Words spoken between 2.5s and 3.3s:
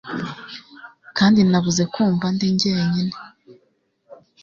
jyenyine